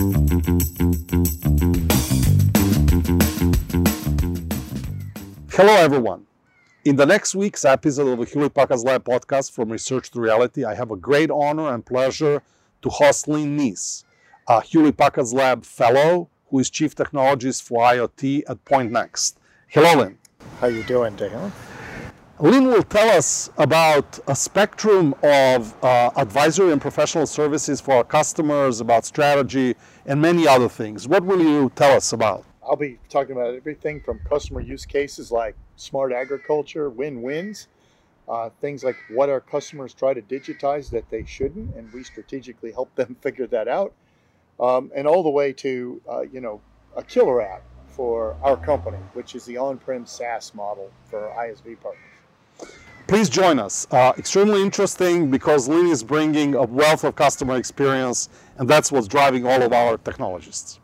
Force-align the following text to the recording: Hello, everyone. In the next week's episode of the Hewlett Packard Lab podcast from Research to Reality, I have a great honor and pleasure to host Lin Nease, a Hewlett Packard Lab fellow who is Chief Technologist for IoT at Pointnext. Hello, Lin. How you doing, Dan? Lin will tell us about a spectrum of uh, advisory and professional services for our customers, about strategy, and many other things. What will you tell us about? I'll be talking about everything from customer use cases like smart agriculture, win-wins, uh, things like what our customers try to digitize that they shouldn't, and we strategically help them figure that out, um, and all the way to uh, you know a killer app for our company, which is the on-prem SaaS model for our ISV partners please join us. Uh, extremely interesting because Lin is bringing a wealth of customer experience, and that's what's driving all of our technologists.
Hello, 0.00 0.16
everyone. 5.74 6.24
In 6.86 6.96
the 6.96 7.04
next 7.04 7.34
week's 7.34 7.66
episode 7.66 8.08
of 8.08 8.18
the 8.18 8.24
Hewlett 8.24 8.54
Packard 8.54 8.80
Lab 8.80 9.04
podcast 9.04 9.52
from 9.52 9.70
Research 9.70 10.10
to 10.12 10.20
Reality, 10.20 10.64
I 10.64 10.74
have 10.74 10.90
a 10.90 10.96
great 10.96 11.30
honor 11.30 11.74
and 11.74 11.84
pleasure 11.84 12.40
to 12.80 12.88
host 12.88 13.28
Lin 13.28 13.58
Nease, 13.58 14.04
a 14.48 14.62
Hewlett 14.62 14.96
Packard 14.96 15.34
Lab 15.34 15.66
fellow 15.66 16.30
who 16.48 16.60
is 16.60 16.70
Chief 16.70 16.94
Technologist 16.94 17.62
for 17.62 17.82
IoT 17.82 18.44
at 18.48 18.64
Pointnext. 18.64 19.34
Hello, 19.68 20.00
Lin. 20.00 20.16
How 20.62 20.68
you 20.68 20.82
doing, 20.84 21.14
Dan? 21.16 21.52
Lin 22.42 22.68
will 22.68 22.82
tell 22.82 23.10
us 23.10 23.50
about 23.58 24.18
a 24.26 24.34
spectrum 24.34 25.14
of 25.22 25.74
uh, 25.84 26.10
advisory 26.16 26.72
and 26.72 26.80
professional 26.80 27.26
services 27.26 27.82
for 27.82 27.96
our 27.96 28.04
customers, 28.04 28.80
about 28.80 29.04
strategy, 29.04 29.76
and 30.06 30.22
many 30.22 30.48
other 30.48 30.66
things. 30.66 31.06
What 31.06 31.22
will 31.22 31.42
you 31.42 31.70
tell 31.76 31.94
us 31.94 32.14
about? 32.14 32.46
I'll 32.62 32.76
be 32.76 32.98
talking 33.10 33.36
about 33.36 33.54
everything 33.54 34.00
from 34.00 34.20
customer 34.20 34.62
use 34.62 34.86
cases 34.86 35.30
like 35.30 35.54
smart 35.76 36.14
agriculture, 36.14 36.88
win-wins, 36.88 37.68
uh, 38.26 38.48
things 38.62 38.82
like 38.84 38.96
what 39.10 39.28
our 39.28 39.40
customers 39.40 39.92
try 39.92 40.14
to 40.14 40.22
digitize 40.22 40.88
that 40.92 41.10
they 41.10 41.26
shouldn't, 41.26 41.74
and 41.76 41.92
we 41.92 42.02
strategically 42.02 42.72
help 42.72 42.94
them 42.94 43.18
figure 43.20 43.48
that 43.48 43.68
out, 43.68 43.92
um, 44.58 44.90
and 44.96 45.06
all 45.06 45.22
the 45.22 45.28
way 45.28 45.52
to 45.52 46.00
uh, 46.10 46.22
you 46.22 46.40
know 46.40 46.62
a 46.96 47.02
killer 47.02 47.42
app 47.42 47.64
for 47.86 48.34
our 48.42 48.56
company, 48.56 48.96
which 49.12 49.34
is 49.34 49.44
the 49.44 49.58
on-prem 49.58 50.06
SaaS 50.06 50.54
model 50.54 50.90
for 51.10 51.28
our 51.28 51.46
ISV 51.46 51.78
partners 51.82 52.06
please 53.10 53.28
join 53.28 53.58
us. 53.58 53.88
Uh, 53.90 54.12
extremely 54.16 54.62
interesting 54.62 55.32
because 55.32 55.66
Lin 55.66 55.88
is 55.88 56.00
bringing 56.00 56.54
a 56.54 56.62
wealth 56.62 57.02
of 57.02 57.16
customer 57.16 57.56
experience, 57.56 58.28
and 58.58 58.68
that's 58.68 58.92
what's 58.92 59.08
driving 59.08 59.44
all 59.44 59.62
of 59.62 59.72
our 59.72 59.98
technologists. 59.98 60.78